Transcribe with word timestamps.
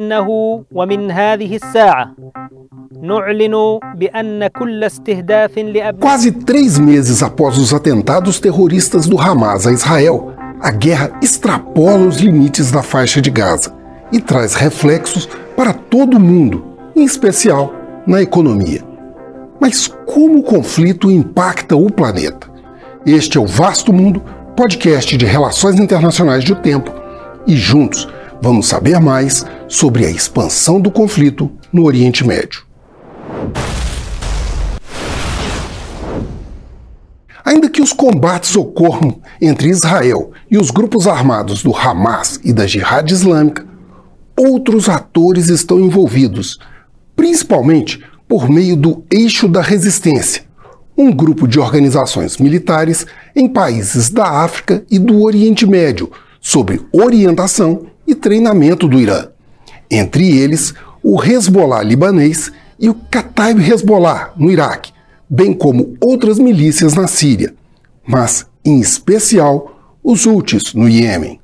إنه 0.00 0.28
ومن 0.72 1.10
هذه 1.10 1.56
الساعة 1.56 2.14
نعلن 3.02 3.80
بأن 3.94 4.46
كل 4.46 4.84
استهداف 4.84 5.58
لأبناء 5.58 6.00
Quase 6.00 6.32
três 6.32 6.78
meses 6.78 7.22
após 7.22 7.56
os 7.56 7.72
atentados 7.72 8.38
terroristas 8.38 9.06
do 9.06 9.18
Hamas 9.18 9.66
a 9.66 9.72
Israel, 9.72 10.34
a 10.60 10.70
guerra 10.70 11.12
extrapola 11.22 12.06
os 12.08 12.18
limites 12.18 12.70
da 12.70 12.82
faixa 12.82 13.22
de 13.22 13.30
Gaza 13.30 13.72
e 14.12 14.20
traz 14.20 14.52
reflexos 14.52 15.26
para 15.56 15.72
todo 15.72 16.18
o 16.18 16.20
mundo, 16.20 16.62
em 16.94 17.04
especial 17.04 17.72
na 18.06 18.20
economia. 18.20 18.82
Mas 19.58 19.88
como 20.04 20.40
o 20.40 20.42
conflito 20.42 21.10
impacta 21.10 21.74
o 21.74 21.90
planeta? 21.90 22.50
Este 23.06 23.38
é 23.38 23.40
o 23.40 23.46
Vasto 23.46 23.94
Mundo, 23.94 24.22
podcast 24.54 25.16
de 25.16 25.24
relações 25.24 25.80
internacionais 25.80 26.44
do 26.44 26.54
tempo, 26.54 26.92
e 27.46 27.56
juntos 27.56 28.06
vamos 28.42 28.66
saber 28.66 29.00
mais 29.00 29.46
sobre 29.68 30.06
a 30.06 30.10
expansão 30.10 30.80
do 30.80 30.90
conflito 30.90 31.50
no 31.72 31.84
Oriente 31.84 32.26
Médio. 32.26 32.64
Ainda 37.44 37.68
que 37.70 37.80
os 37.80 37.92
combates 37.92 38.56
ocorram 38.56 39.20
entre 39.40 39.68
Israel 39.68 40.32
e 40.50 40.58
os 40.58 40.70
grupos 40.70 41.06
armados 41.06 41.62
do 41.62 41.74
Hamas 41.74 42.40
e 42.42 42.52
da 42.52 42.66
Jihad 42.66 43.08
Islâmica, 43.10 43.64
outros 44.36 44.88
atores 44.88 45.48
estão 45.48 45.78
envolvidos, 45.78 46.58
principalmente 47.14 48.04
por 48.28 48.50
meio 48.50 48.76
do 48.76 49.04
Eixo 49.10 49.46
da 49.46 49.62
Resistência, 49.62 50.44
um 50.98 51.12
grupo 51.12 51.46
de 51.46 51.60
organizações 51.60 52.36
militares 52.38 53.06
em 53.34 53.48
países 53.48 54.10
da 54.10 54.42
África 54.42 54.84
e 54.90 54.98
do 54.98 55.22
Oriente 55.22 55.66
Médio, 55.66 56.10
sob 56.40 56.80
orientação 56.92 57.86
e 58.06 58.14
treinamento 58.14 58.88
do 58.88 58.98
Irã. 58.98 59.28
Entre 59.90 60.36
eles, 60.36 60.74
o 61.02 61.22
Hezbollah 61.22 61.82
libanês 61.82 62.50
e 62.78 62.88
o 62.88 62.94
Kataib 62.94 63.60
Hezbollah 63.60 64.32
no 64.36 64.50
Iraque, 64.50 64.92
bem 65.28 65.52
como 65.52 65.96
outras 66.00 66.38
milícias 66.38 66.94
na 66.94 67.06
Síria, 67.06 67.54
mas, 68.06 68.46
em 68.64 68.80
especial, 68.80 69.98
os 70.02 70.26
Houthis 70.26 70.74
no 70.74 70.88
Iêmen. 70.88 71.40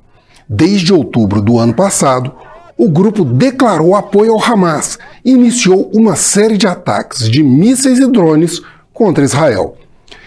Desde 0.48 0.92
outubro 0.92 1.41
do 1.41 1.58
ano 1.58 1.75
passado, 1.75 2.33
o 2.77 2.89
grupo 2.89 3.25
declarou 3.25 3.94
apoio 3.94 4.33
ao 4.33 4.42
Hamas 4.42 4.98
e 5.24 5.30
iniciou 5.30 5.91
uma 5.95 6.17
série 6.17 6.56
de 6.56 6.67
ataques 6.67 7.30
de 7.30 7.42
mísseis 7.42 7.98
e 7.98 8.06
drones 8.11 8.61
contra 8.92 9.24
Israel, 9.24 9.77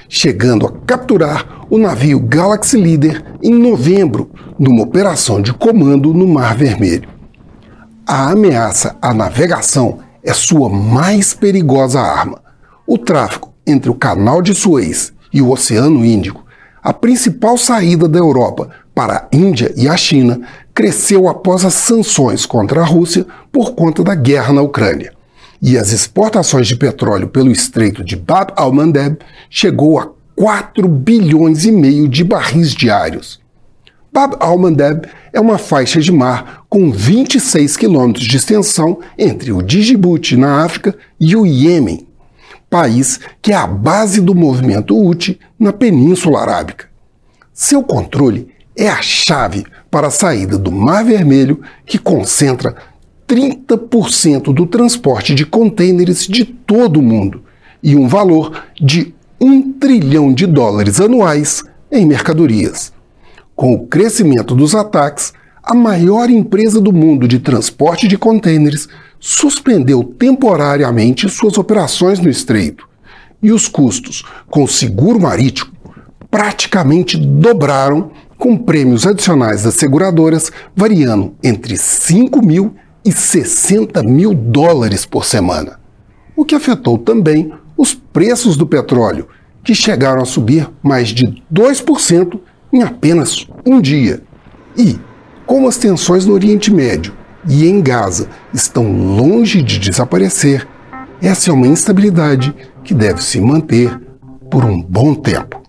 chegando 0.08 0.66
a 0.66 0.72
capturar 0.86 1.66
o 1.70 1.78
navio 1.78 2.20
Galaxy 2.20 2.78
Leader 2.78 3.24
em 3.42 3.54
novembro, 3.54 4.30
numa 4.58 4.84
operação 4.84 5.42
de 5.42 5.54
comando 5.54 6.14
no 6.14 6.28
Mar 6.28 6.56
Vermelho. 6.56 7.15
A 8.08 8.30
ameaça 8.30 8.96
à 9.02 9.16
navegação 9.16 9.98
é 10.24 10.32
sua 10.32 10.70
mais 10.70 11.34
perigosa 11.34 12.00
arma. 12.00 12.40
O 12.86 13.00
tráfego 13.00 13.52
entre 13.66 13.90
o 13.90 13.96
Canal 13.96 14.44
de 14.44 14.54
Suez 14.54 15.12
e 15.34 15.42
o 15.42 15.50
Oceano 15.50 16.06
Índico, 16.06 16.46
a 16.84 16.94
principal 16.94 17.58
saída 17.58 18.08
da 18.08 18.20
Europa 18.20 18.70
para 18.94 19.18
a 19.18 19.36
Índia 19.36 19.74
e 19.76 19.90
a 19.90 19.98
China, 19.98 20.42
cresceu 20.72 21.28
após 21.28 21.66
as 21.66 21.74
sanções 21.74 22.46
contra 22.46 22.82
a 22.82 22.86
Rússia 22.86 23.26
por 23.52 23.74
conta 23.74 24.04
da 24.04 24.14
guerra 24.14 24.54
na 24.54 24.62
Ucrânia. 24.62 25.12
E 25.60 25.76
as 25.76 25.92
exportações 25.92 26.68
de 26.68 26.76
petróleo 26.76 27.28
pelo 27.28 27.52
Estreito 27.52 28.04
de 28.04 28.16
Bab 28.16 28.54
al-Mandeb 28.56 29.18
chegou 29.50 29.98
a 29.98 30.10
4 30.36 30.88
bilhões 30.88 31.66
e 31.66 31.72
meio 31.72 32.08
de 32.08 32.24
barris 32.24 32.76
diários. 32.76 33.44
Bab 34.16 34.38
al-Mandeb 34.40 35.10
é 35.34 35.42
uma 35.42 35.58
faixa 35.58 36.00
de 36.00 36.10
mar 36.10 36.64
com 36.70 36.90
26 36.90 37.76
quilômetros 37.76 38.26
de 38.26 38.38
extensão 38.38 39.00
entre 39.18 39.52
o 39.52 39.62
Djibouti, 39.62 40.38
na 40.38 40.64
África, 40.64 40.98
e 41.20 41.36
o 41.36 41.46
Iêmen, 41.46 42.08
país 42.70 43.20
que 43.42 43.52
é 43.52 43.56
a 43.56 43.68
base 43.68 44.22
do 44.22 44.34
movimento 44.34 44.96
Houthi 44.96 45.38
na 45.60 45.74
Península 45.74 46.40
Arábica. 46.40 46.88
Seu 47.54 47.84
controle 47.84 48.48
é 48.74 48.88
a 48.88 49.02
chave 49.02 49.66
para 49.92 50.08
a 50.08 50.12
saída 50.12 50.58
do 50.58 50.72
Mar 50.72 51.04
Vermelho, 51.04 51.60
que 51.86 51.98
concentra 51.98 52.74
30% 53.28 54.54
do 54.54 54.66
transporte 54.66 55.36
de 55.36 55.46
contêineres 55.46 56.26
de 56.26 56.46
todo 56.46 57.02
o 57.02 57.04
mundo 57.04 57.44
e 57.84 57.98
um 57.98 58.08
valor 58.08 58.64
de 58.80 59.14
1 59.42 59.74
trilhão 59.74 60.34
de 60.34 60.48
dólares 60.48 61.02
anuais 61.02 61.66
em 61.92 62.06
mercadorias. 62.06 62.95
Com 63.56 63.74
o 63.74 63.88
crescimento 63.88 64.54
dos 64.54 64.76
ataques, 64.76 65.32
a 65.64 65.74
maior 65.74 66.30
empresa 66.30 66.82
do 66.82 66.92
mundo 66.92 67.26
de 67.26 67.40
transporte 67.40 68.06
de 68.06 68.18
contêineres 68.18 68.90
suspendeu 69.18 70.04
temporariamente 70.04 71.30
suas 71.30 71.58
operações 71.58 72.20
no 72.20 72.30
estreito. 72.30 72.86
E 73.42 73.54
os 73.54 73.70
custos 73.70 74.26
com 74.50 74.68
seguro 74.68 75.22
marítimo 75.22 75.72
praticamente 76.30 77.16
dobraram, 77.16 78.12
com 78.38 78.58
prêmios 78.58 79.08
adicionais 79.08 79.64
das 79.64 79.76
seguradoras 79.76 80.52
variando 80.76 81.34
entre 81.42 81.78
5 81.78 82.46
mil 82.46 82.76
e 83.06 83.12
60 83.12 84.04
mil 84.04 84.34
dólares 84.34 85.06
por 85.06 85.24
semana. 85.24 85.80
O 86.36 86.44
que 86.44 86.56
afetou 86.56 86.98
também 86.98 87.54
os 87.78 87.94
preços 87.94 88.58
do 88.58 88.68
petróleo, 88.68 89.30
que 89.64 89.74
chegaram 89.74 90.22
a 90.22 90.26
subir 90.26 90.70
mais 90.84 91.08
de 91.08 91.42
2% 91.54 92.38
em 92.76 92.84
apenas 92.84 93.48
um 93.66 93.80
dia. 93.80 94.22
E, 94.78 95.00
como 95.46 95.68
as 95.68 95.78
tensões 95.78 96.26
no 96.26 96.34
Oriente 96.34 96.74
Médio 96.74 97.14
e 97.48 97.66
em 97.66 97.82
Gaza 97.82 98.28
estão 98.54 98.92
longe 98.92 99.62
de 99.62 99.80
desaparecer, 99.80 100.68
essa 101.22 101.50
é 101.50 101.54
uma 101.54 101.68
instabilidade 101.68 102.54
que 102.84 102.94
deve 102.94 103.24
se 103.24 103.40
manter 103.40 103.98
por 104.52 104.66
um 104.66 104.82
bom 104.82 105.16
tempo. 105.16 105.62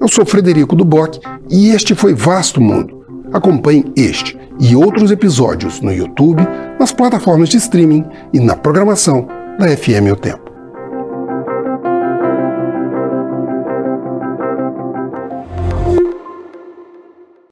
Eu 0.00 0.08
sou 0.08 0.24
Frederico 0.24 0.74
Duboc 0.74 1.18
e 1.50 1.68
este 1.68 1.94
foi 1.94 2.14
Vasto 2.14 2.60
Mundo. 2.60 3.04
Acompanhe 3.30 3.84
este 3.94 4.38
e 4.58 4.74
outros 4.74 5.10
episódios 5.10 5.82
no 5.82 5.92
YouTube, 5.92 6.42
nas 6.80 6.92
plataformas 6.92 7.50
de 7.50 7.58
streaming 7.58 8.06
e 8.32 8.40
na 8.40 8.56
programação 8.56 9.28
da 9.58 9.68
FM 9.68 10.12
O 10.12 10.16
Tempo. 10.16 10.47